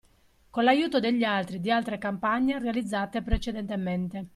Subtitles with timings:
[0.49, 4.29] Con l'aiuto degli altri e di altre campagne realizzate precedentemente.